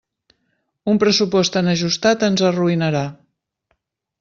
Un 0.93 0.99
pressupost 1.03 1.53
tan 1.57 1.69
ajustat 1.75 2.27
ens 2.31 2.43
arruïnarà. 2.51 3.07